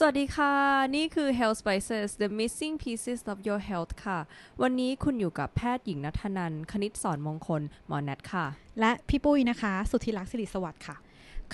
[0.00, 0.52] สวัสดีค่ะ
[0.96, 4.18] นี่คือ Health Spices the missing pieces of your health ค่ะ
[4.62, 8.46] วันนี้คุณอยู่กับแพทย์หญิงนัทนันคณิตสอนมงคล หมอแนทค่ะ
[8.80, 10.96] และพี่ปุ้ยนะคะ สุทธิลักษณ์สิริสวัสดิ์ค่ะ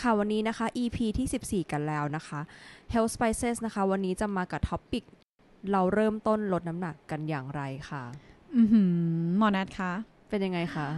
[0.01, 2.41] ค่ะวันนี้นะคะ EP ที่ 14 กันแล้วนะคะ
[2.93, 5.05] Health Spices นะคะ วันนี้จะมากับท็อปิก
[5.73, 8.03] เราเริ่มต้นลดน้ำหนักกันอย่างไรค่ะ
[8.57, 8.93] อือหือ
[9.39, 9.93] หมอนัทคะ
[10.35, 10.89] เป็นยังไงคะ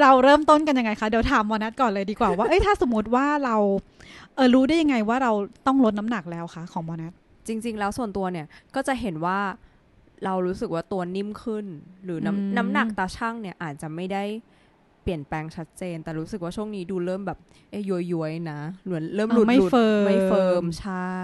[0.00, 3.56] เราเริ่มต้นกันยังไงคะ เดี๋ยวถามหมอนัทก่อนเลยดีกว่าว่า เอ้ยถ้าสมมติว่าเรา
[4.34, 5.32] เออรู้ได้ยังไงว่าเรา
[5.66, 7.12] ต้องลดน้ำหนักแล้วคะของหมอแนท
[7.46, 9.38] จริง ๆ แล้วส่วนตัวเนี่ยก็จะเห็นว่า
[10.24, 11.66] เรารู้สึกว่าตัวนิ่มขึ้น
[12.04, 14.24] หรือน้ำน้ำหนักตาชั่งเนี่ยอาจจะไม่ได้
[15.02, 17.38] เปลี่ยนแปลงชัดเจน แต่รู้สึกว่าช่วงนี้ดูเริ่มแบบ
[17.70, 21.16] เอ้ยย้อยๆนะเหมือนเริ่มหลุดไม่หลุด firm ไม่ firm ใช่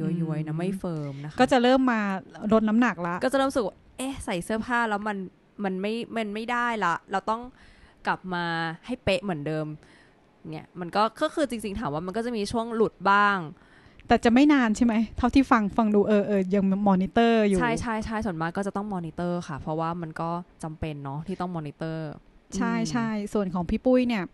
[0.00, 2.00] ย้อยๆนะไม่ firmนะคะก็จะเริ่มมา
[2.52, 5.16] ลดน้ำหนักละก็จะเริ่มรู้สึกว่าเอ๊ะใส่เสื้อผ้าแล้วมัน
[5.64, 7.42] มันไม่มันไม่ได้ละ เราต้อง
[8.06, 8.44] กลับมา
[8.86, 9.66] ให้เป๊ะเหมือนเดิม
[10.52, 13.38] เนี่ยมันก็ก็คือจริง ๆ ถามว่ามันก็จะมีช่วงหลุดบ้าง
[14.08, 20.30] แต่จะไม่นานใช่ไหม เท่าที่ฟังฟังดูเออเออยังมอนิเตอร์อยู่ ใช่ใช่ใช่ส่วนมากก็จะต้องมอนิเตอร์ค่ะ เพราะว่ามันก็
[20.62, 22.10] จำเป็นเนาะที่ต้องมอนิเตอร์
[22.56, 24.24] ใช่ใช่ส่วนของพี่ปุ้ยเนี่ย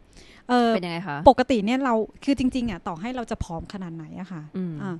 [0.48, 4.96] เออเป็นยังไงคะปกติเนี่ยเราคือจริง ๆอะต่อให้เราจะผอมขนาดไหนอะค่ะอืมอ่า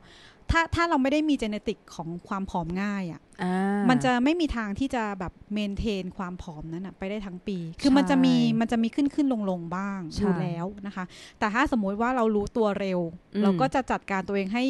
[0.50, 11.04] ถ้าถ้าเราไม่ได้มี genetic ของความผอมง่ายอะอ่ามันจะไม่มีทางที่จะแบบ maintain ความผอมนั้นอะไปได้ทั้งปี คือใช่มันจะมีมันจะมีขึ้นขึ้นลงลงบ้างใช่อยู่แล้วนะคะ
[11.38, 13.00] แต่ถ้าสมมุติว่าเรารู้ตัวเร็ว
[13.34, 14.64] อืมเราก็จะจัดการตัวเองให้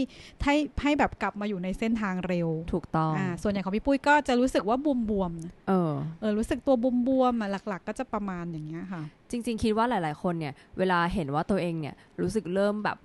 [0.44, 12.98] ให้ให้แบบกลับมาอยู่ในเส้นทางเร็ว ถูกต้องอ่าส่วนใหญ่ของพี่ปุ้ยก็จะรู้สึกว่าบวมบวมๆนะเออเออรู้สึกตัวบวมบวมๆอะหลัก ๆ ก็จะประมาณอย่างเงี้ยค่ะ จริง ๆ คิดว่าหลาย ๆ คนเนี่ย เวลาเห็นว่าตัวเองเนี่ยรู้สึกเริ่มแบบ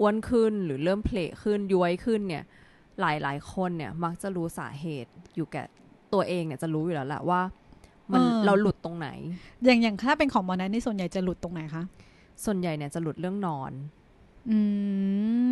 [0.00, 2.44] อ้วนขึ้นหรือเริ่มเพลขึ้นย้วยขึ้นเนี่ย
[3.00, 5.62] หลายๆคนเนี่ยมักจะรู้สาเหตุอยู่แก่
[6.12, 7.40] ตัวเองเนี่ยจะรู้อยู่แล้วแหละว่า
[8.12, 9.08] มันเออเราหลุดตรงไหน
[9.64, 11.82] อย่างอย่างถ้าเป็นของหมอนัทนี่ส่วนใหญ่จะหลุดตรงไหนคะ
[12.44, 13.72] ส่วนใหญ่เนี่ยจะหลุดเรื่องนอน
[14.50, 14.58] อื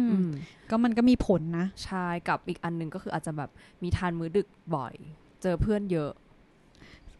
[0.06, 0.30] มอืม
[0.70, 3.50] ก็มันก็มีผลนะ ใช่ กับอีกอันหนึงก็คืออาจจะแบบ
[3.82, 4.94] มีทานมื้อดึกบ่อย
[5.42, 6.12] เจอเพื่อนเยอะ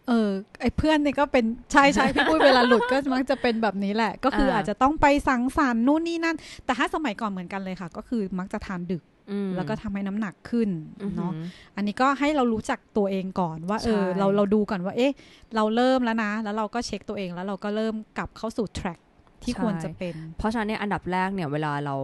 [0.09, 0.29] เออ
[0.61, 10.69] ไอ้เพื่อนเนี่ยก็เป็นใช่ใช่พี่ปุ้ยเวลาหลุดก็มักจะเป็นแบบนี้แหละ ก็คืออาอ่าอาจจะต้องไปสังสรรค์นู่นนี่นั่น แต่ถ้าสมัยก่อนเหมือนกันเลยค่ะ ก็คือมักจะทานดึกอืมแล้วก็ทำให้น้ำหนักขึ้น
[11.03, 11.33] อือหือเนาะ
[11.77, 15.13] อันนี้ก็ให้เรารู้จักตัวเองก่อนว่าเออใช่เราเราดูก่อนว่าเอ๊ะ
[15.55, 19.01] เราเริ่มแล้วนะ แล้วเราก็เช็คตัวเองแล้วเราก็เริ่มกลับเข้าสู่ track
[19.43, 21.95] ที่ควรจะเป็น เพราะฉะนั้นเนี่ยอันดับแรกเนี่ยเวลาเรา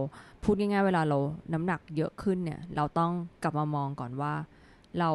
[0.43, 1.17] พูดง่ายๆ เวลาเรา
[1.53, 3.11] น้ำหนักเยอะขึ้นเนี่ย เราต้อง
[3.43, 4.33] กลับมามองก่อนว่า
[4.99, 5.09] เรา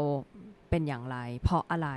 [0.71, 1.91] เป็นอย่างไร เพราะอะไร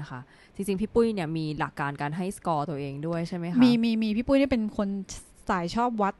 [0.00, 0.20] นะคะ
[0.54, 4.88] จริงๆ พี่ปุ้ยเนี่ยมีหลักการการให้สกอร์ตัวเองด้วยใช่ไหมคะ มีมีมีพี่ปุ้ยนี่เป็นคน
[5.48, 6.14] สายชอบวัด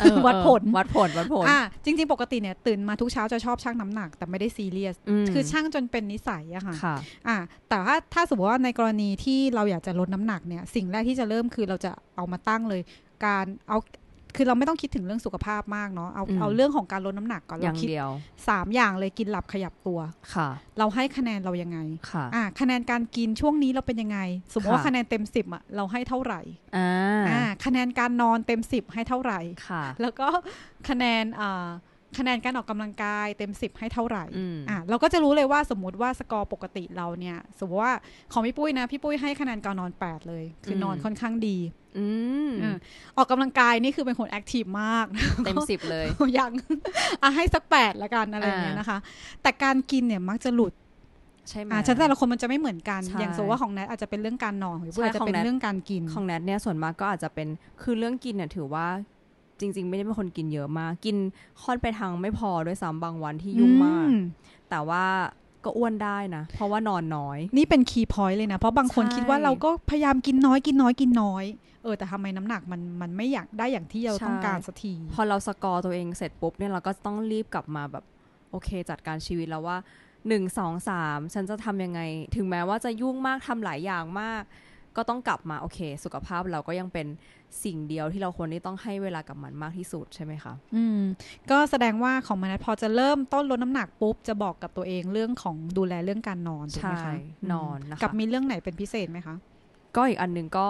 [0.00, 6.96] เออวัดผลเออวัดผลวัดผลอ่าจริง ๆ ปกติเนี่ยตื่นมาทุกเช้าจะชอบชั่งน้ำหนัก แต่ไม่ได้ซีเรียสมคือชั่งจนเป็นนิสัยอะค่ะค่ะ
[7.28, 7.36] อ่า
[7.68, 12.80] แต่ถ้าถ้าสมมติว่าในกรณีที่เราอยากจะลดน้ำหนักเนี่ยสิ่งแรกที่จะเริ่มคือเราจะเอามาตั้งเลย
[13.26, 13.78] การเอา
[14.36, 18.10] คือเราไม่ต้องคิดถึงเรื่องสุขภาพมากเนาะเอาอืมเอาเรื่องของการลดน้ำหนักก่อนอเราย่างคิดเดียว
[18.48, 20.00] สามอย่างเลยกินหลับขยับตัว
[20.34, 21.78] ค่ะ เราให้คะแนนเรายังไง
[22.10, 24.18] ค่ะอ่าคะแนนการกินช่วงนี้เราเป็นยังไง
[24.54, 26.40] สมมติว่าค่ะคะแนนเต็มสิบอะเราให้เท่าไหร่
[26.76, 26.90] อ่า
[27.30, 30.28] อ่าคะแนนการนอนเต็มสิบให้เท่าไหร่ค่ะ แล้วก็
[30.88, 31.68] คะแนนอ่า
[32.18, 37.94] คะแนนการออกกำลังกายเต็มสิบให้เท่าไหร่อืมอะเราก็จะรู้เลยว่าสมมติว่าสกอร์ปกติเราเนี่ย สมมติว่า
[38.32, 41.56] ของพี่ปุ้ยนะ พี่ปุ้ยให้คะแนนการนอน 8 เลย คือนอนค่อนข้างดี
[41.98, 42.06] อื
[42.48, 42.72] มอะ
[43.16, 45.06] ออกกำลังกายนี่คือเป็นคน active มาก
[45.44, 46.06] เต็มสิบเลย
[46.38, 46.52] ยัง
[47.22, 48.98] อะให้สักแปดละกันอะไรอย่างเงี้ยนะคะ
[49.42, 50.72] แต่การกินเนี่ยมักจะหลุด
[51.48, 57.48] ใช่ไหมอะฉันแต่ละคนมันจะไม่เหมือนกันใช่อย่างสมมติว่าของแนทอาจจะเป็นเรื่องการนอนของพี่ปุ้ยใช่อาจจะของเป็นแนทเรื่องการกิน ของแนทเนี่ยส่วนมากก็อาจจะเป็น
[57.82, 58.86] คือเรื่องกินเนี่ยถือว่า
[59.60, 61.16] จริง ๆ ไม่ได้เป็นคนกินเยอะมาก กิน
[61.62, 64.16] ค่อนไปทางไม่พอด้วยซ้ำบางวันที่ยุ่งมากอื
[64.70, 65.04] แต่ว่า
[65.64, 71.44] ก็อ้วนได้นะ เพราะว่านอนน้อย นี่เป็น key point เลยนะ เพราะบางคนใช่คิดว่าเราก็พยายามกินน้อยกินน้อยกินน้อย
[71.82, 78.04] เออแต่ทำไมน้ำหนักมันมันไม่อยากได้อย่างที่เราต้องการสักที พอเราสกอร์ตัวเองเสร็จปุ๊บเนี่ยเราก็ต้องรีบกลับมาแบบ
[78.50, 79.76] โอเค จัดการชีวิตแล้วว่า
[80.28, 82.00] หนึ่งสองสามฉันจะทำยังไง
[82.36, 84.42] ถึงแม้ว่าจะยุ่งมากทำหลายอย่างมาก
[84.96, 87.06] ก็ต้องกลับมาโอเค สุขภาพเราก็ยังเป็น
[87.64, 91.00] สิ่งเดียวที่เราควรที่ต้องให้เวลากับมันมากที่สุดใช่ไหมคะ อืม
[91.50, 99.36] ก็แสดงว่าของมนัทพอจะเริ่มต้นลดน้ำหนักปุ๊บ จะบอกกับตัวเองเรื่องของดูแลเรื่องการนอนถูกไหมใช่คะนอนนะคะกับมีเรื่องไหนเป็นพิเศษไหมคะ
[99.96, 100.66] ก็อีกอันหนึ่งก็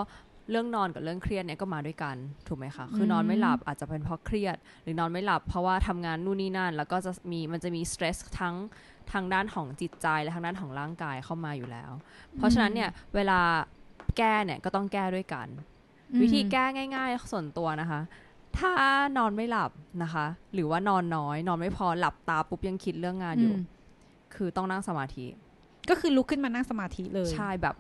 [0.50, 2.16] เรื่องนอนกับเรื่องเครียดเนี่ยก็มาด้วยกัน
[2.48, 8.54] ถูกไหมคะคือนอนไม่หลับอาจจะเป็นเพราะเครียด หรือนอนไม่หลับเพราะว่าทำงานนู่นนี่นั่น แล้วก็จะมีมันจะมีสเตรสทั้ง
[9.12, 11.90] ทางด้านของจิตใจและทางด้านของร่างกายเข้ามาอยู่แล้ว
[12.36, 13.40] เพราะฉะนั้นเนี่ยเวลา
[14.18, 15.46] แก้เนี่ยก็ต้องแก้ด้วยกัน
[16.12, 16.64] อืมวิธีแก้
[16.94, 18.00] ง่าย ๆ ส่วนตัวนะคะ
[18.58, 18.72] ถ้า
[19.18, 19.70] นอนไม่หลับ
[20.02, 23.58] นะคะ หรือว่านอนน้อย นอนไม่พอหลับตาปุ๊บยังคิดเรื่องงานอยู่ม
[24.34, 25.26] คือต้องนั่งสมาธิ
[25.90, 27.76] ก็คือลุกขึ้นมานั่งสมาธิเลยใช่แบบ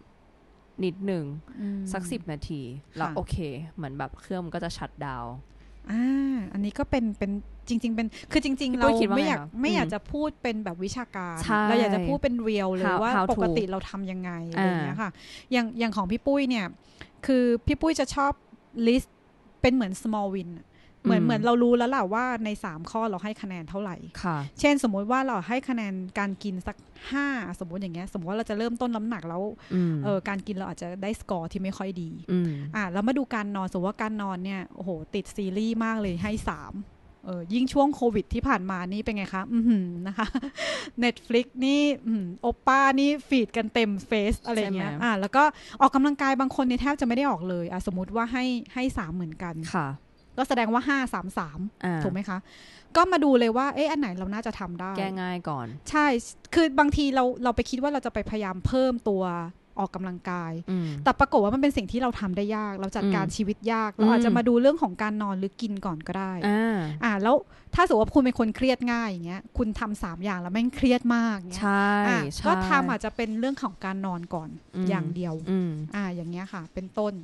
[0.84, 1.24] นิดหนึ่ง
[1.60, 2.60] อืมสักสิบนาที
[2.96, 3.36] แล้วค่ะโอเค
[3.76, 5.34] เหมือนแบบเครื่องมันก็จะชัดดาวน์
[5.90, 7.30] อ่าอันนี้ก็เป็นเป็น
[7.68, 15.10] จริง ๆ เป็นคือจริงพี่ๆปุ้เรายคิดว่าไม่อยากไงคะไม่อยากอืมจะพูดเป็นแบบวิชาการใช่เราอยากจะพูดเป็นเรียลเลย How- ว่า how to ปกติเราทำยังไงอะไรอย่างเงี้ยค่ะ
[15.52, 16.66] อย่างอย่างของพี่ปุ้ยเนี่ย
[17.26, 18.32] คือพี่ปุ้ยจะชอบ
[18.86, 19.08] list
[19.60, 20.66] เป็นเหมือน small win อะ
[21.04, 26.76] เหมือนอืมเหมือนเรารู้แล้วแหละว่าใน 3 ข้อเราให้คะแนนเท่าไหร่ค่ะ เช่นสมมุติว่าเราให้คะแนนการกินสัก
[27.12, 29.42] 5 สมมติอย่างเงี้ย สมมติว่าเราจะเริ่มต้นน้ำหนักแล้ว
[29.74, 36.74] อืมเออการกินเราอาจจะได้สกอร์ที่ไม่ค่อยดีอืมอะแล้วมาดูการนอนสมมติว่าการนอนเนี่ยโอ้โหติดซีรีส์มากเลยให้สาม
[37.26, 40.26] เออยิ่งช่วงโควิดที่ผ่านมานี่เป็นไงคะ อือหือนะคะ
[41.04, 45.42] Netflix นี่อืมโอป้านี่ฟีดกันเต็มเฟซอะไรเงี้ยใช่ไหมอะแล้วก็
[45.80, 49.86] ออกกำลังกายบางคนเนี่ยแทบจะไม่ได้ออกเลยอะสมมติว่าให้ให้สามเหมือนกันค่ะ
[50.36, 52.38] ก็แสดงว่าห้าสามสามอ่าถูกไหมคะ
[52.96, 56.06] ก็มาดูเลยว่า เอ๊ะอันไหนเราน่าจะทำได้ แก้ง่ายก่อน ใช่
[56.54, 59.24] คือบางทีเราเราไปคิดว่าเราจะไปพยายามเพิ่มตัว
[59.78, 67.36] ออกกำลังกายอืมแต่ปรากฏว่ามันเป็นสิ่งที่เราทำได้ยาก เราจัดการอืมชีวิตยาก เราอาจอืจะมมาดูเรื่องของการนอนหรือกินก่อนก็ได้อ่าอ่า แล้ว
[67.74, 77.14] ถ้าสมมติว่าคุณเป็นคนเครียดง่ายอย่างเงี้ย คุณทำสามอย่างแล้วแม่งเครียดมากเงี้ยใช่อะใช่ก็ทำอาจจะเป็นเรื่องของการนอนก่อนอืมอย่างเดียวอืมอ่า อย่างเงี้ยค่ะ เป็นต้น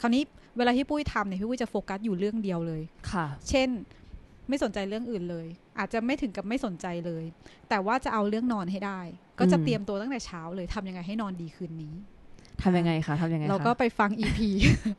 [0.00, 0.22] คราวนี้
[0.56, 3.68] เวลาที่ปุ้ยทำเนี่ยพี่ปุ้ยจะโฟกัสอยู่เรื่องเดียวเลยค่ะ เช่น
[4.48, 5.46] ไม่สนใจเรื่องอื่นเลย
[5.78, 7.24] อาจจะไม่ถึงกับไม่สนใจเลย
[7.68, 9.00] แต่ว่าจะเอาเรื่องนอนให้ได้
[9.38, 11.94] ก็จะอืมเตรียมตัวตั้งแต่เช้าเลยทำยังไงให้นอนดีคืนนี้
[12.62, 14.38] ทำยังไงคะทำยังไงคะเราก็ไปฟัง EP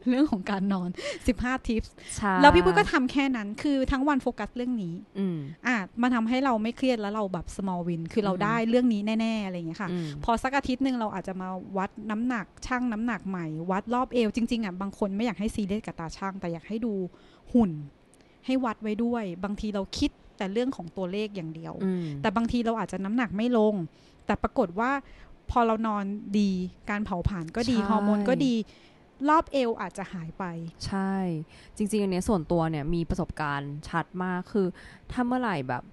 [0.09, 0.89] เรื่องของการนอน
[1.27, 1.83] 15ทิป
[2.15, 5.37] ใช่แล้วพี่ปุ้ยก็ทำแค่นั้นคือทั้งวันโฟกัสเรื่องนี้อืม
[5.67, 16.93] อะมันทำให้เราไม่เครียดแล้วเราแบบ small win คือเราอืมได้เรื่องนี้แน่ๆอะไรอย่างเงี้ยค่ะอืมพอสักอาทิตย์หนึ่งเราอาจจะมาวัดน้ำหนักช่างน้ำหนักใหม่ วัดรอบเอวจริงๆอะบางคนไม่อยากให้ซีเรียสกับตาช่าง แต่อยากให้ดู
[17.53, 17.71] หุ่น
[18.45, 23.75] ให้วัดไว้ด้วย บางทีเราคิดแต่เรื่องของตัวเลขอย่างเดียวอืมแต่บางทีเราอาจจะน้ำหนักไม่ลง
[24.25, 24.91] แต่ปรากฏว่า
[25.53, 26.05] พอเรานอน
[26.39, 26.51] ดี
[26.89, 28.55] การเผาผลาญก็ดีใช่ฮอร์โมนก็ดี
[29.29, 30.43] รอบเอวอาจจะหายไป
[30.87, 31.13] ใช่
[31.77, 34.67] จริง ๆ อันเนี้ยส่วนตัวเนี่ยมีประสบการณ์ชัดมากคือ
[35.11, 35.83] ถ้าเมื่อไหร่แบบ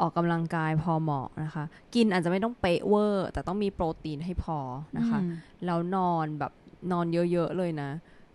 [0.00, 1.64] ออกกำลังกายพอเหมาะนะคะ
[1.94, 4.58] กินอาจจะไม่ต้องเป๊ะเวอร์ แต่ต้องมีโปรตีนให้พอ
[4.96, 5.30] นะคะอืม
[5.64, 6.52] แล้วนอนแบบ
[6.92, 7.90] นอนเยอะ ๆ เลยนะ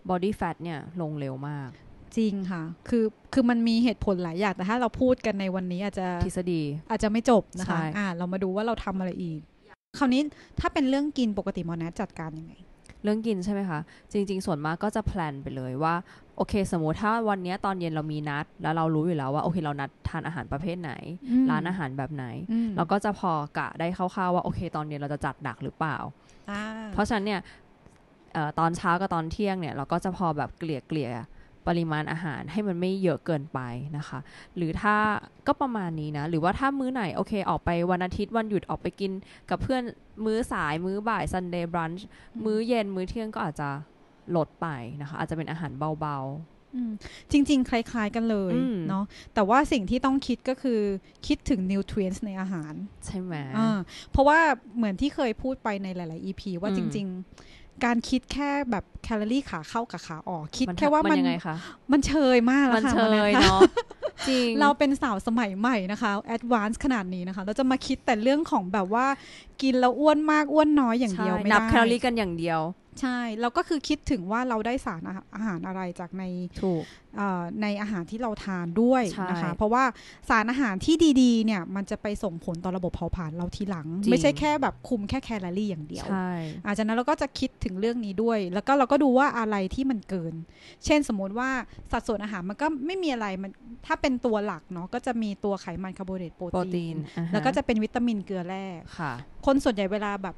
[0.10, 1.70] body fat เนี่ยลงเร็วมาก
[2.18, 9.42] จริงค่ะ คือคือมันมีเหตุผลหลายอย่าง แต่ถ้าเราพูดกันในวันนี้อาจจะทฤษฎีอาจจะไม่จบนะคะใช่อ่าเรามาดูว่าเราทำอะไรอีก
[9.98, 10.22] คราวนี้
[10.60, 12.54] ถ้าเป็นเรื่องกินปกติหมอแนทจัดการยังไง
[13.04, 13.80] เรื่องกินใช่ไหมคะ
[14.12, 15.94] จริง ๆ ส่วนมากก็จะแพลนไปเลยว่า
[16.38, 20.92] โอเค สมมติถ้าวันเนี้ยตอนเย็นเรามีนัด แล้วเรารู้อยู่แล้วว่าโอเคเรานัดทานอาหารประเภทไหน
[21.32, 25.98] อืมร้านอาหารแบบไหนอืมเราก็จะพอกะได้คร่าวๆว่าโอเค ตอนเย็นเราจะจัดหนักหรือเปล่า
[26.50, 26.62] อ่า
[26.94, 27.42] เพราะฉะนั้นเนี่ย
[28.34, 31.10] เอ่อตอนเช้ากับตอนเที่ยงเนี่ยเราก็จะพอแบบเกลี่ยเกลี่ย
[31.70, 33.60] ปริมาณอาหารให้มันไม่เยอะเกินไป
[33.98, 34.20] นะคะ
[34.56, 34.96] หรือถ้า
[35.48, 39.12] ก็ประมาณนี้นะ หรือว่าถ้ามื้อไหน โอเค ออกไปวันอาทิตย์วันหยุดออกไปกิน
[39.50, 39.84] กับเพื่อน
[40.26, 42.02] มื้อสายมื้อบ่าย Sunday brunch
[42.46, 43.70] มื้อเย็นมื้อเที่ยงก็อาจจะ
[44.36, 44.68] ลดไป
[45.02, 46.20] นะคะ อาจจะเป็นอาหารเบา
[46.76, 46.92] อืม
[47.32, 50.80] จริง ๆ คล้าย ๆ กันเลยอืมเนาะแต่ว่าสิ่งที่ต้องคิดก็คือ
[51.28, 53.80] คิดถึงนิวทรีนในอาหารๆใช่ไหมอ่า
[54.12, 54.40] เพราะว่า
[54.76, 57.20] เหมือนที่เคยพูดไปในหลาย ๆ EP ว่าอืมจริง ๆ
[57.86, 61.56] การคิดแค่แบบแคลอรี่ขาเข้ากับขาออก คิดมันแค่ว่ามันยังไงคะ
[61.92, 63.62] มันเชยมากแล้วมันค่ะเชวันยนั้นค่ะเนาะ
[64.30, 69.06] จริงเราเป็นสาวสมัยใหม่นะคะ advance ขนาดนี้นะคะ เราจะมาคิดแต่เรื่องของแบบว่า
[69.62, 72.60] กินแล้วอ้วนมากอ้วนน้อยอย่างเดียวใช่ไม่นับได้แคลอรี่กันอย่างเดียว
[73.02, 76.24] ใช่เราก็คือคิดถึงว่าเราได้สารอาหารอาหารอะไรจากใน
[76.64, 76.84] ถูก
[77.18, 79.84] เอ่อในอาหารที่เราทานด้วยใช่นะคะ เพราะว่า
[80.30, 86.32] สารอาหารที่ดีๆ เนี่ยมันจะไปส่งผลต่อระบบเผาผลาญเราทีหลังจริงไม่ใช่แค่แบบคุมแค่แคลอรี่อย่างเดียวใช่
[86.66, 90.34] อาจากนั้นเราก็จะคิดถึงเรื่องนี้ด้วย แล้วก็เราก็ดูว่าอะไรที่มันเกิน
[90.86, 91.50] เช่นสมมติว่า
[91.92, 93.52] สัดส่วนอาหารมันก็ไม่มีอะไรมัน
[93.86, 98.66] ถ้าเป็นตัวหลักเนาะก็จะมีตัวไขมันคาร์โบไฮเดรตโปรโปรตีตีนนอ่าฮแล้วก็จะเป็นวิตามินเกลือแร่
[98.98, 99.12] ค่ะ
[99.46, 100.36] คนส่วนใหญ่เวลาแบบ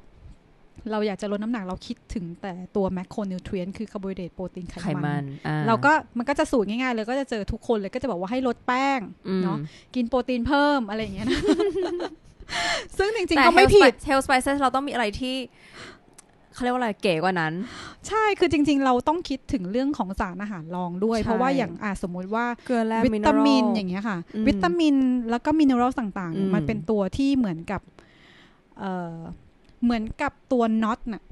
[0.91, 9.57] เราอยากจะลดน้ำหนักเราคิดถึงแต่ตัว macronutrient คือคาร์โบไฮเดรตโปรตีนไขไขมันอ่าเราก็มันก็จะสูตรง่ายๆเลยก็จะเจอทุกคนเลยก็จะบอกว่าให้ลดแป้งอืมเนาะ
[9.95, 11.39] กินโปรตีนเพิ่มอะไรอย่างเงี้ยนะ
[12.97, 15.35] ซึ่งจริงแต่ๆก็ไม่ผิด Health Spices เราต้องมีอะไรที่
[16.53, 17.53] เขาเรียกว่าอะไรเก๋กว่านั้น
[18.07, 24.95] ใช่คือจริง ๆ เราต้องคิดถึงเรื่องของสารอาหารรองด้วยใช่เพราะว่าอย่างอะสมมุติว่าเกลือแร่วิตามินรัลอย่างเงี้ยค่ะอืมวิตามิน
[25.29, 27.81] แล้วก็ mineral ต่างๆเนี่ยอืมมันเป็นตัวที่เหมือนกับ
[29.81, 31.23] เอ่อเหมือนกับตัวน็อตน่ะ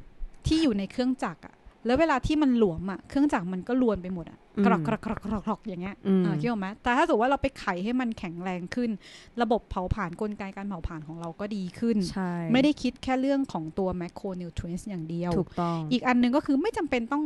[0.47, 1.53] ที่อยู่ในเครื่องจักรอะ
[1.85, 8.89] แล้วเวลาที่มันหลวมอะเครื่องจักรมันก็รวนไปหมดอะกรอกกรอกกรอกกรอกกรอกอย่างเงี้ยอืมอ่าคิดออกไหมแต่ถ้าสมมติว่าเราไปไขให้มันแข็งแรงขึ้น
[9.41, 17.23] ระบบเผาผลาญกลไกการเผาผลาญของเราก็ดีขึ้นใช่ไม่ได้คิดแค่เรื่องของตัว macronutrient อย่างเดียวถูกต้องอีกอันหนึงก็คือไม่จำเป็นต้อง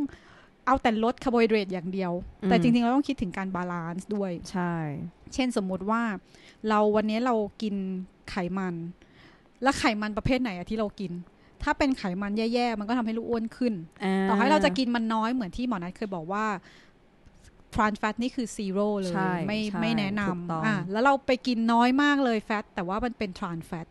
[0.66, 2.12] เอาแต่ลดคาร์โบไฮเดรตอย่างเดียว
[2.42, 4.74] อืมแต่จริงๆ เราต้องคิดถึงการ balance ด้วย ใช่
[5.34, 6.02] เช่นสมมุติว่า
[6.68, 7.74] เราวันนี้เรากิน
[8.30, 8.74] ไขมัน
[9.62, 11.12] แล้วไขมันประเภทไหนอะที่เรากิน
[11.62, 13.74] ถ้าเป็นไขมันแย่ๆ มันก็ทำให้ลูกอ้วนขึ้น
[14.28, 16.44] ต่อให้เราจะกินมันน้อยเหมือนที่หมอนัทเคยบอกว่า
[17.74, 23.86] trans fat นี่คือ zero เลยใช่ไม่ใช่ไม่แนะนำถูกต้องอะแล้วเราไปกินน้อยมากเลย fat แต่ว่ามันเป็น trans fat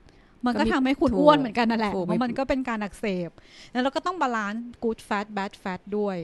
[0.46, 3.30] มันก็ก็มีทำให้คุณถูกอ้วนเหมือนกันนั่นแหละถูกเพราะมันมีก็เป็นการอักเสบ
[3.72, 6.18] แล้วเราก็ต้อง balance good fat bad fat ด้วย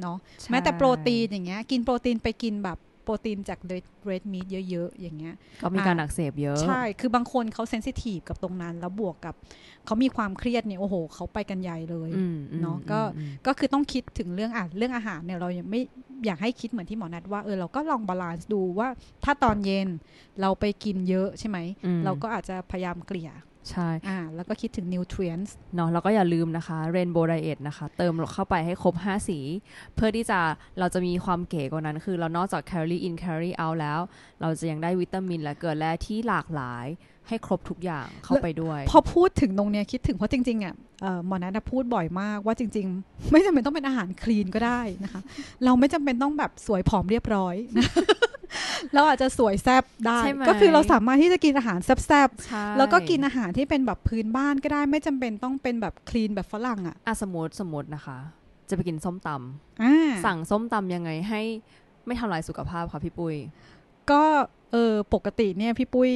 [0.00, 9.34] เนาะใช่แม้แต่โปรตีนอย่างเงี้ย กินโปรตีนไปกินแบบ โปรตีนจากเรดมี t เยอะๆ อย่างเงี้ยก็มีการอักเสบเยอะ ใช่ คือบางคนเขา sensitive กับตรงนั้น แล้วบวกกับ
[9.86, 15.80] เขามีความเครียดเนี่ยโอ้โหเขาไปกันใหญ่เลยอืมอืมเนาะก็อืมก็คือต้องคิดถึงเรื่องอะเรื่องอาหารเนี่ยเรายังไม่
[16.26, 18.88] อยากให้คิดเหมือนที่หมอนัทว่าเออเราก็ลอง balance ดูว่า
[19.24, 19.88] ถ้าตอนเย็น
[20.40, 23.30] เราไปกินเยอะใช่ไหมอืมเราก็อาจจะพยายามเกลี่ย
[23.70, 29.38] ใช่อ่าแล้วก็คิดถึง nutrientsเนาะแล้วก็อย่าลืมนะคะ Rainbow Diet นะคะ เติมเข้าไปให้ครบ 5 สี
[29.94, 30.38] เพื่อที่จะ
[30.78, 34.00] เราจะมีความเก๋กว่านั้น คือเรานอกจาก calorie in calorie out แล้ว
[34.40, 36.86] เราจะยังได้วิตามินและเกลือแร่ที่หลากหลาย
[37.28, 45.20] ให้ครบทุกอย่างเข้าไปด้วย พอพูดถึงตรงเนี้ยคิดถึงเพราะจริงๆอะเอ่อหมอนัทพูดบ่อยมากว่าจริง ๆ ไม่จำเป็นต้องเป็นอาหารคลีนก็ได้นะคะ
[45.64, 47.86] เราไม่จำเป็นต้องแบบสวยผอมเรียบร้อยนะ
[48.94, 51.90] เราอาจจะสวยแซบได้ใช่ไหมก็คือเราสามารถที่จะกินอาหารแซ
[52.26, 58.18] บใช่ๆแล้วก็กินอาหารที่เป็นแบบพื้นบ้านก็ได้ไม่จำเป็นต้องเป็นแบบคลีนแบบฝรั่งอะอะสมมติสมมตินะคะ
[58.68, 61.42] จะไปกินส้มตำอ่าสั่งส้มตำยังไงให้
[62.06, 63.36] ไม่ทำลายสุขภาพคะพี่ปุ้ย
[64.10, 64.22] ก็
[64.72, 66.12] เออปกติเนี่ยพี่ปุ้ย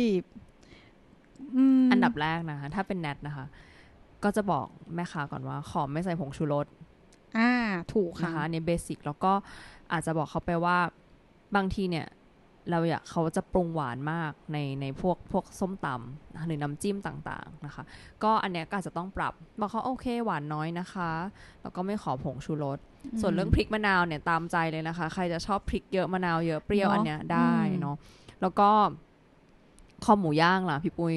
[1.82, 3.46] มอันดับแรกนะคะ ถ้าเป็นแนทนะคะ
[4.24, 6.66] ก็จะบอกแม่ค้าก่อนว่า ขอไม่ใส่ผงชูรส
[7.38, 7.50] อ่า
[7.94, 9.32] ถูกนะค่ะคะอันนี้เบสิกแล้วก็
[9.92, 10.78] อาจจะบอกเขาไปว่า
[11.56, 12.06] บางทีเนี่ย
[12.70, 17.82] เราอยากเขาจะปรุงหวานมากในในพวกพวกส้มตำนะคะหรือน้ำจิ้มต่างๆนะคะ
[18.22, 21.10] ก็อันเนี้ยก็อาจจะต้องปรับบอกเขาโอเคหวานน้อยนะคะ
[21.62, 22.78] แล้วก็ไม่ขอผงชูรส
[23.20, 27.96] ส่วนเรื่องพริกมะนาวเนี่ยตามใจเลยนะคะ ใครจะชอบพริกเยอะมะนาวเยอะเปรี้ยวเนอะอันเนี้ยได้อืมเนาะ
[28.40, 28.68] แล้วก็
[30.04, 31.14] คอหมูย่างล่ะพี่ปุ้ย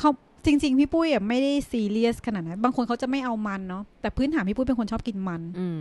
[0.00, 0.10] เขา
[0.46, 5.78] จริง ๆ พี่ปุ้ยอะไม่ได้ซีเรียสขนาดนั้น บางคนเขาจะไม่เอามันเนาะแต่พื้นฐานพี่ปุ้ยเป็นคนชอบกินมัน อืม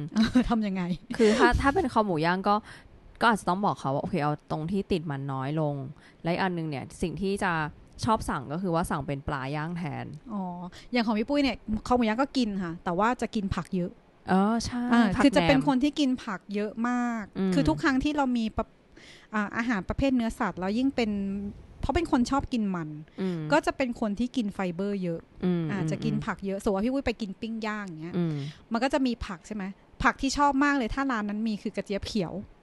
[0.50, 0.84] ทำยังไง
[1.18, 2.56] คือถ้าถ้าเป็นคอหมูย่างก็
[3.22, 5.76] ก็อาจจะต้องบอกเขาว่าโอเคเอาตรงที่ติดมันน้อยลง
[6.24, 7.52] และอีกอันหนึงเนี่ยสิ่งที่จะ
[8.06, 10.44] ชอบสั่งก็คือว่าสั่งเป็นปลาย่างแทน อ๋อ
[10.92, 13.92] อย่างของพี่ปุ้ยเนี่ยข้าวหมูย่างก็กินค่ะ แต่ว่าจะกินผักเยอะ
[14.30, 18.66] เออ ใช่อ่าผักคือจะเป็นแหมคนที่กินผักเยอะมากอืมคือทุกครั้งที่เรามีปะ
[19.34, 21.12] อ่าอาหารประเภทเนื้อสัตว์แล้วยิ่งเป็น
[21.82, 22.90] เพราะเป็นคนชอบกินมัน
[23.22, 28.36] อืมก็จะเป็นคนที่กินไฟเบอร์เยอะอืมอาจจะกินผักเยอะสมมติว่าพี่ปุ้ยไปกินปิ้งย่างอย่างเงี้ยอืม
[28.72, 29.64] มันก็จะมีผักใช่ไหม
[30.04, 32.63] ผักที่ชอบมากเลยถ้าร้านนั้นมีคือกระเจี๊ยบเขียวอืมอ่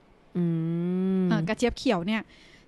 [1.49, 2.21] กระเจี๊ยบเขียวเนี่ย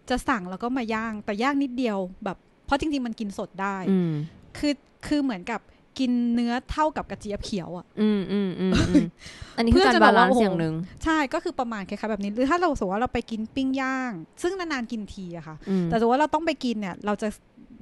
[0.09, 4.11] จะสั่งแล้วก็มาย่าง แต่ย่างนิดเดียวแบบ เพราะจริง ๆ มันกินสดได้อืม
[4.57, 4.73] คือ
[5.07, 5.61] คือเหมือนกับ
[5.99, 9.05] กินเนื้อเท่ากับกระเจี๊ยบเขียวอะ อืมอืมอืมอืม
[9.57, 17.27] อันนี้คือเพื่อการจะบาบอกลาว่านโอ้ซ์โหอย่างหนึ่งใช่ก็คือประมาณคล้ายๆแบบนี้ หรือถ้าเราสมมติว่าเราไปกินปิ้งย่าง ซึ่งนานๆกินทีอะค่ะอืมแต่สมมติว่าเราต้องไปกินเนี่ย เราจะ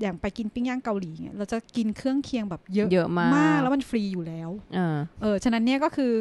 [0.02, 6.12] อย่างไปกินปิ้งย่างเกาหลีเนี่ยเราจะกินเครื่องเคียงแบบเยอะเยอะมากมากแล้วมันฟรีอยู่แล้วอ่าเออ ฉะนั้นเนี่ยก็คือ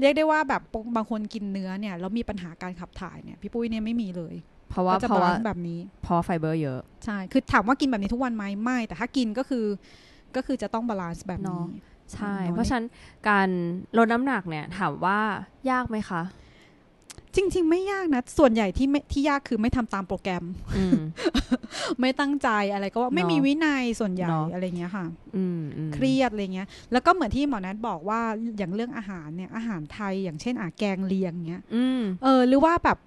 [0.00, 0.62] เรียกได้ว่าแบบ
[0.96, 4.34] บางคนกินเนื้อเนี่ยแล้วมีปัญหาการขับถ่ายเนี่ยพี่ปุ้ยเนี่ยไม่มีเลย
[4.70, 9.64] เพราะว่าก็จะเพราะว่า balance แบบนี้เพราะว่าไฟเบอร์เยอะใช่คือถามว่ากินแบบนี้ทุกวันไหมไม่แต่ถ้ากินก็คือ
[10.36, 12.86] ก็คือจะต้อง balance แบบนี้อะใช่น้อยเพราะฉะนั้น
[13.28, 13.48] การ
[13.98, 15.18] ลดน้ำหนักเนี่ยถามว่า
[15.70, 16.22] ยากไหมคะ
[17.36, 20.44] จริง ๆ ไม่ยากนะ ส่วนใหญ่ที่ไม่ที่ยากคือไม่ทำตามโปรแกรม
[20.76, 20.98] อืม
[22.00, 28.20] ไม่ตั้งใจอะไรก็ว่าไม่มีเนอะวินัยส่วนใหญ่เนอะอะไรเงี้ยค่ะอืมอืมเครียดอะไรเงี้ย แล้วก็เหมือนที่หมอนัทบอกว่า
[28.58, 32.98] อย่างเรื่องอาหารเนี่ยอาหารไทยอย่างเช่นอะแกงเลียงเงี้ยอืมเออหรือว่าแบบ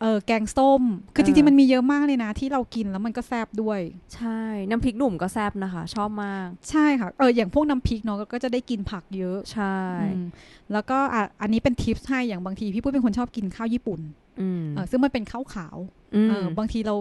[0.00, 0.82] เออแกงส้ม
[1.14, 3.80] คือเอจอริงๆ มันมีเยอะมากเลยนะ ที่เรากินแล้วมันก็แซบด้วย
[4.14, 10.26] ใช่ น้ำพริกหนุ่มก็แซบนะคะ ชอบมาก ใช่ค่ะ เอออย่างพวกน้ำพริกเนาะก็จะได้กินผักเยอะ ใช่อืม
[10.72, 14.00] แล้วก็อะอันนี้เป็นทิปให้อย่างบางทีพี่ปุ้ยเป็นคนชอบกินข้าวญี่ปุ่น
[14.40, 15.76] อืมเออซึ่งมันเป็นข้าวขาว
[16.14, 16.94] อืมเออบางทีเรา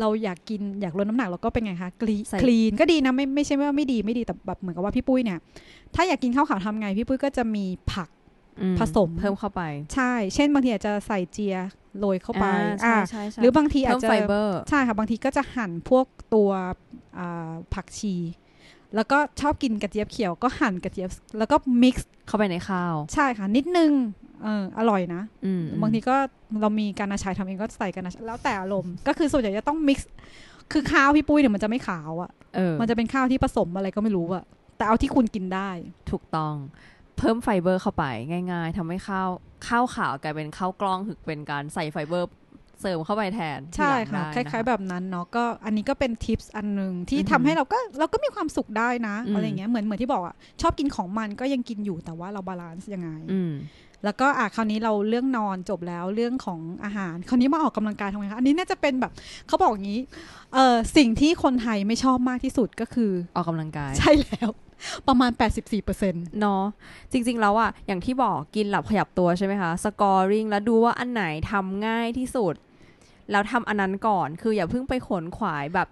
[0.00, 5.38] เราอยากกินอยากลดน้ำหนักเราก็เป็นไงคะกรีใส่คลีนก็ดีนะไม่ไม่ใช่ว่าไม่ดีไม่ดีแต่แบบเหมือนกับว่าพี่ปุ้ยเนี่ย
[5.94, 8.13] ถ้าอยากกินข้าวขาวทำไงพี่ปุ้ยก็จะมีผักอื
[8.78, 9.62] ผสมเพิ่มเข้าไป
[9.94, 11.56] ใช่ เช่นบางทีอาจจะใส่เจีย
[11.98, 16.50] โรยเข้าไปอ่าอ่าใช่ใช่ใช่หรือบางทีอาเพิ่จมจะไฟเบอร์ใช่ค่ะบางทีก็จะหั่นพวกตัว
[17.18, 18.14] อ่าผักชี
[18.94, 23.92] แล้วก็ชอบกินกระเจี๊ยบเขียวก็หั่นกระเจี๊ยบแล้วก็มิกซ์เข้าไปในข้าว ใช่ค่ะนิดนึง
[24.42, 26.16] เอออร่อยนะอืมบางทีก็
[26.60, 30.10] เรามีกาน่าฉ่ายทำเองก็ใส่กาน่าฉ่ายแล้วแต่อารมณ์ก็คือส่วนใหญ่จะต้อง mix
[30.72, 34.44] คือข้าวพี่ปุ้ยเนี่ยมันจะไม่ขาวอะเออมันจะเป็นข้าวที่ผสมอะไรก็ไม่รู้อะ
[34.76, 35.70] แต่เอาที่คุณกินได้
[36.10, 36.54] ถูกต้อง
[37.18, 38.04] เพิ่มไฟเบอร์เข้าไป
[38.52, 39.28] ง่าย ๆทำให้ข้าว
[39.68, 42.30] ข้าวขาวกลายเป็นข้าวกล้องคือเป็นการใส่ไฟเบอร์
[42.80, 53.52] เสริมเข้าไปแทน ใช่ทีหลังได้ค่ะคล้าย ๆ แบบนั้นเนาะก็อันนี้ก็เป็น tips อันหนึ่งที่อือหือทำให้เราก็เราก็มีความสุขได้นะอืมอะไรเงี้ยเหมือนเหมือนที่บอกอะชอบกินของมันก็ยังกินอยู่แต่ว่าเรา balance ยังไงอืม
[54.04, 59.12] แล้วก็อะคราวนี้เราเรื่องนอนจบแล้วเรื่องของอาหาร คราวนี้มาออกกำลังกายทำไงคะอันนี้น่าจะเป็นแบบ
[59.48, 60.00] เขาบอกอย่างนี้
[60.54, 64.50] เออสิ่งที่คนไทยไม่ชอบมากที่สุดก็คือออกกำลังกาย ใช่แล้ว
[65.08, 66.62] ประมาณ 84%เเนาะ
[67.12, 72.54] จริง ๆ แล้วอะอย่างที่บอกกินหลับขยับตัวใช่ไหมคะ สกอริงแล้วดูว่าอันไหนทำง่ายที่สุด
[73.30, 75.88] แล้วทำอันนั้นก่อนคืออย่าเพิ่งไปขนขวายแบบ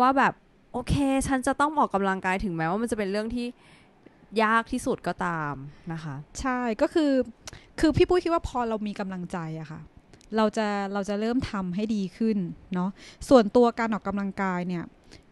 [0.00, 0.32] ว่าแบบ
[0.72, 0.94] โอเค
[1.26, 3.46] ฉันจะต้องออกกำลังกายถึงแม้ว่ามันจะเป็นเรื่องที่
[4.42, 5.54] ยากที่สุดก็ตาม
[5.92, 7.12] นะคะ ใช่ก็คือ
[7.80, 9.80] คือพี่ปุ้ยคิดว่าพอเรามีกำลังใจอะค่ะ
[10.36, 12.38] เราจะเราจะเริ่มทำให้ดีขึ้น
[12.74, 12.90] เนาะ
[13.28, 14.84] ส่วนตัวการออกกำลังกายเนี่ย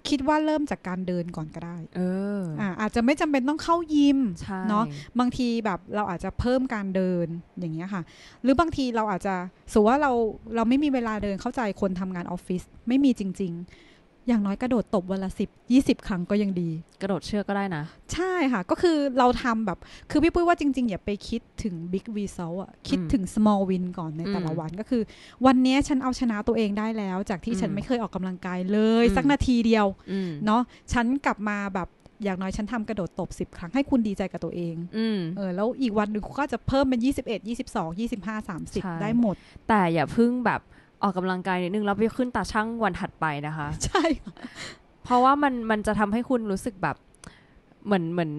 [0.08, 2.00] คิดว่าเริ่มจากการเดินก่อนก็ได้ เอ
[2.38, 4.84] ออ่าอาจจะไม่จำเป็นต้องเข้ายิมใช่เนาะ
[5.18, 7.26] บางทีแบบเราอาจจะเพิ่มการเดิน
[7.58, 8.02] อย่างเงี้ยค่ะ
[8.42, 9.34] หรือบางทีเราอาจจะ
[9.72, 10.12] สมมติว่าเรา
[10.56, 13.93] เราไม่มีเวลาเดินเข้าใจคนทำงานออฟฟิศไม่มีจริง ๆ
[14.28, 19.78] อย่างน้อยกระโดดตบวันละสิบยี่สิบครั้งก็ยังดี กระโดดเชือกก็ได้นะ ใช่ค่ะ ก็คือเราทำแบบ
[20.10, 25.02] คือพี่ปุ้ยว่าจริง ๆ อย่าไปคิดถึง big result อะคิดถึง small win ก่อนในแต่ละอืมวันก็คือ
[25.46, 30.62] วันเนี้ยฉันเอาชนะตัวเองได้แล้ว จากที่ฉันอืมไม่เคยออกกำลังกายเลยอืมสักนาทีเดียวอืมเนาะ
[30.92, 31.88] ฉันกลับมาแบบ
[32.24, 39.34] อย่างน้อยฉันทำกระโดดตบ10ครั้งให้คุณดีใจกับตัวเองอืมเออแล้วอีกวันหนึ่งคุณก็จะเพิ่มเป็น21 22 25ใช่30ได้หมด
[39.68, 40.60] แต่อย่าเพึ่งแบบ
[41.02, 44.34] ออกกำลังกายนิดนึงแล้วไปขึ้นตาช่างวันถัดไปนะคะ ใช่ค่ะ
[45.04, 46.96] เพราะว่ามันมันจะทำให้คุณรู้สึกแบบ
[47.86, 48.32] เหมือนเหมือน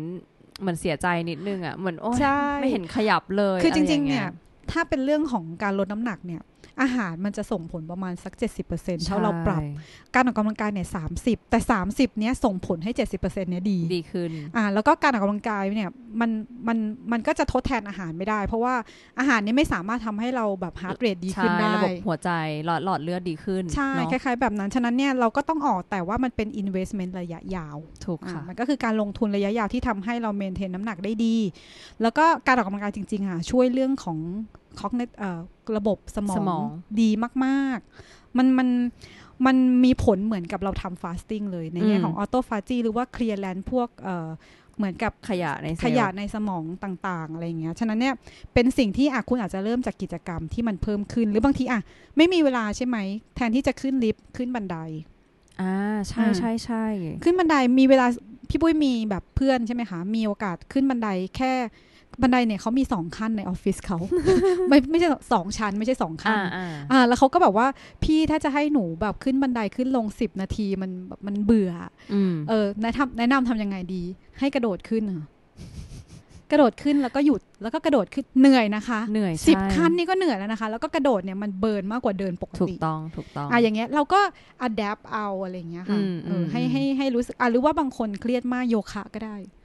[0.61, 4.31] เหมือนเสียใจนิดนึงอะ่ะเหมือนโอ้ยใช่ไม่เห็นขยับเลย คือจะไริง ๆ เนี่ยอา
[4.71, 6.41] ถ้าเป็นเรื่องของการลดน้ำหนักเนี่ย
[6.81, 8.33] อาหารมันจะส่งผลประมาณสัก
[8.69, 11.03] 70%เท่าเราปรับใช่การออกกำลังกายเนี่ยสา
[11.49, 15.91] แต่ 30เนี้ยส่งผลให้ 70%เนี้ยดีดีขึ้นอ่าแล้วก็การออกกำลังกายเนี่ย
[16.21, 16.29] มัน
[16.67, 16.77] มัน
[17.11, 18.75] มันก็จะทดแทนอาหารไม่ได้ เพราะว่า
[19.19, 22.29] อาหารเนี้ยไม่สามารถทำให้เราแบบ heart rate ดีขึ้นใช่ได้ระบบหัวใจ
[22.65, 31.35] หลอดหลอดเลือดดีขึ้นใช่เนอะคล้ายๆแบบนั้นฉะนั้นเนี่ยเราก็ต้องออกแต่ว่ามันเป็น investment ระยะยาวถูกอ่าค่ะมันก็คือการลงทุนระยะยาวที่ทำให้เรา maintain น้ำหนักได้ดี
[32.01, 34.17] แล้วก็การออกกำลังกายจริงๆอะช่วยเรื่องของ
[34.79, 35.09] cognitive
[35.77, 36.63] ระบบสมอง
[37.01, 37.09] ดี
[37.45, 38.69] มาก ๆ มันมัน
[39.45, 44.29] มันมีผลเหมือนกับเราทำ fasting เลย ในแง่อืมของ autophagy หรือว่า clearance พวกเอ่อ
[44.77, 48.15] เหมือนกับขยะในเซลล์ขยะในสมองต่างๆ อะไรอย่างเงี้ย ฉะนั้นเนี่ย
[48.53, 51.81] เป็นสิ่งที่อะคุณอาจจะเริ่มจากกิจกรรมที่มันเพิ่มขึ้น หรือบางทีอะ
[52.17, 52.97] ไม่มีเวลาใช่ไหม
[53.35, 54.77] แทนที่จะขึ้นลิฟต์ขึ้นบันได
[55.61, 55.75] อ่า
[56.07, 56.85] ใช่อ่าใช่ใช่
[57.23, 58.07] ขึ้นบันไดมีเวลา
[58.49, 61.53] พี่ปุ้ยมีแบบเพื่อนใช่ไหมคะ มีโอกาสขึ้นบันไดแค่
[62.21, 63.97] บันไดเนี่ยเขามีสองขั้นในออฟฟิศเขา
[64.69, 67.67] ไม่ไม่ใช่สองชั้นไม่ใช่สองขั้อ่านอ่าอ่าแล้วเขาก็แบบว่า
[68.03, 71.71] พี่ถ้าจะให้หนูแบบขึ้นบันไดขึ้นลงสิบนาทีมันแบบมันเบื่อ
[72.13, 74.03] อืมเออแนะนำแนะนำทำยังไงดี
[74.39, 75.23] ให้กระโดดขึ้นอะ
[76.51, 84.19] กระโดดขึ้นแล้วก็หยุดแล้วก็กระโดดขึ้นเหนื่อยนะคะเหนื่อยสิบใช่ขั้นนี่ก็เหนื่อยแล้วนะคะ แล้วก็กระโดดเนี่ยมันเบิร์นมากกว่าเดินปกถูกติต้องถูกต้องอะอย่างเงี้ยเราก็
[84.67, 89.64] adapt เอาอะไรอย่างเงี้ยค่ะอืมเอออมให้อืมให้ให้รู้สึกอะหรือว่าบางคนเครียดมากโยคะก็ได้ใช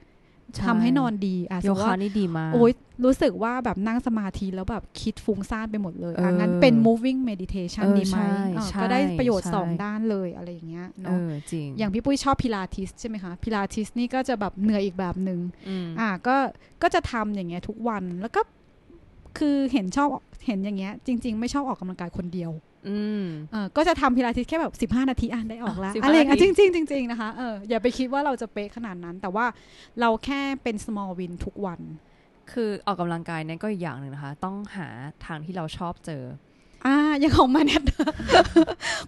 [0.65, 2.71] ทำให้นอนดีอะสโยมมติคะว่านี่ดีมากโอ้ย
[3.03, 16.35] รู้สึกว่าแบบนั่งสมาธิแล้วแบบคิดฟุ้งซ่านไปหมดเลยอะเอองั้นเป็น moving meditation เออดีไหมใช่อะใช่ก็ได้ประโยชน์ใช่สองด้านเลยอะไรอย่างเงี้ยเอเนาะอจริงอย่างพี่ปุ้ยชอบพิลาทิสใช่ไหมคะพิลาทิสนี่ก็จะแบบเหนื่อยอีกแบบหนึ่งอืมอะก็
[16.81, 18.41] ก็จะทำอย่างเงี้ยทุกวันแล้วก็
[19.37, 20.07] คือเห็นชอบ
[20.45, 22.70] เห็นอย่างเงี้ยจริง ๆ ไม่ชอบออกกำลังกายคนเดียวอืมเออ
[23.77, 29.45] ก็จะทำพิลาทิสแค่แบบ 15 นาทีอะได้ออกแล้วอะ15อะไรอย่างเงี้ยนาทีจริงๆจริงๆนะคะเอออย่าไปคิดว่าเราจะเป๊ะขนาดนั้น แต่ว่า
[29.99, 31.81] เราแค่เป็น small win ทุกวัน
[32.51, 34.87] คือออกกำลังกายเนี่ยก็อีกอย่างหนึ่งนะคะ ต้องหา
[35.25, 36.23] ทางที่เราชอบเจอ
[36.85, 37.83] อ่าอย่างของมาเน็ต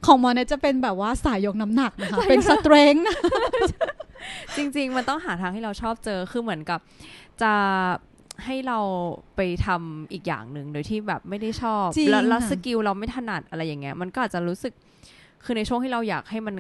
[0.06, 3.18] ของมาเน็ตจะเป็นแบบว่าสายยกน้ำหนักนะคะ เป็นสเตรนนะ
[4.58, 6.80] จริง ๆ มันต้องหาทางที่เราชอบเจอคือเหมือนกับ
[7.42, 7.54] จะ
[8.46, 8.80] ให้เรา
[9.36, 14.74] ไปทำอีกอย่างหนึ่งโดยที่แบบไม่ได้ชอบจริงแล้วแล้วค่ะสกิลเราไม่ถนัดอะไรอย่างเงี้ยมันก็อาจจะรู้สึก
[15.44, 16.56] คือในช่วงที่เราอยากให้มัน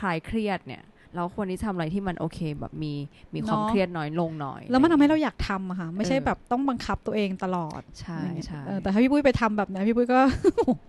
[0.00, 0.82] คลายเครียดเนี่ย
[1.16, 2.92] เราควรที่จะทำอะไรที่มันโอเคแบบมี
[3.34, 10.20] มีความเครียดน้อยลงหน่อย แล้วมันทำให้เราอะอยากทำอะค่ะ ไม่ใช่เออแบบต้องบังคับตัวเองตลอดไรใช่ใช่เออแต่ถ้าพี่ปุ้ยไปทำแบบนั้นพี่ปุ้ยก็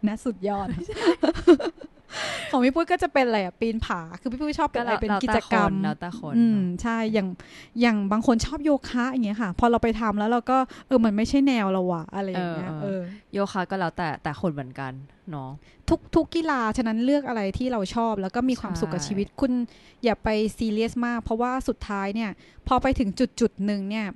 [0.07, 0.67] นะสุดยอด
[2.55, 7.27] ของพี่ปุ้ยก็จะเป็นอะไรอะปีนผา คือพี่ปุ้ยชอบเป็นอะไรเป็นกิจกรรมแล้วแต่คนอืมเนอะใช่อย่าง
[7.81, 13.01] อย่างบางคนชอบโยคะอย่างเงี้ยค่ะ พอเราไปทำแล้วเราก็เออมันไม่ใช่แนวเราอะอะไรอย่างเงี้ยเออ
[13.33, 14.91] โยคะก็แล้วแต่แต่คนเหมือนกัน
[15.31, 15.49] เนาะ
[15.89, 19.51] ทุกทุกกีฬาฉะนั้นเลือกอะไรที่เราชอบแล้วก็มีความสุขกับใช่ชีวิตคุณ
[20.03, 22.31] อย่าไปซีเรียสมาก เพราะว่าสุดท้ายเนี่ย
[22.67, 24.07] พอไปถึงจุดจุดหนึ่งเนี่ย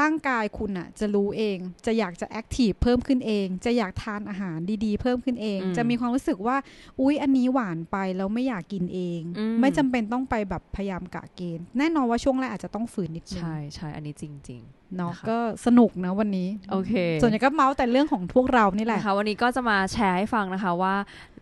[0.00, 6.56] ร่างกายคุณอะจะรู้เอง จะอยากจะแอคทีฟเพิ่มขึ้นเอง จะอยากทานอาหารดีๆ เพิ่มขึ้นเองอืมจะมีความรู้สึกว่า
[7.00, 14.62] อุ๊ย อันนี้หวานไปแล้วไม่อยากกินเองอืมไม่จำเป็นต้องไปแบบพยายามกะเกณฑ์ แน่นอนว่าช่วงแรกอาจจะต้องฝืนนิดนึง ใช่ใช่อันนี้จริง
[14.98, 20.94] เนาะนะคะก็สนุกนะวันนี้โอเค ส่วนใหญ่ก็เมาส์แต่เรื่องของพวกเรานี่ๆแหละนะคะวันนี้ก็จะมาแชร์ให้ฟังนะคะว่า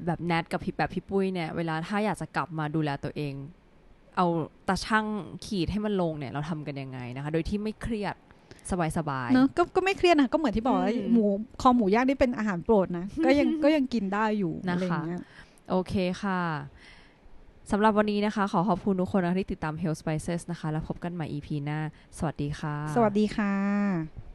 [0.07, 3.35] แบบแนทกับพี่แบบพี่ปุ้ยเนี่ย เวลาถ้าอยากจะกลับมาดูแลตัวเอง
[4.17, 4.27] เอา
[4.69, 5.07] ตาช่าง
[5.45, 8.17] ขีดให้มันลงเนี่ย เราทำกันยังไงนะคะ โดยที่ไม่เครียด
[8.99, 11.27] สบายๆเนอะก็ก็ไม่เครียดนะก็เหมือนที่บอกว่าอืมหมู
[11.61, 15.21] คอหมูย่างนี่เป็นอาหารโปรดนะก็ยังก็ยังกินได้อยู่นะคะอะไรอย่างเงี้ย
[15.71, 16.41] โอเคค่ะ
[17.71, 21.79] สำหรับวันนี้นะคะ ขอขอบคุณทุกคนนะคะที่ติดตาม Health Spices นะคะ แล้วพบกันใหม่ EP หน้า
[22.19, 24.30] สวัสดีค่ะ สวัสดีค่ะ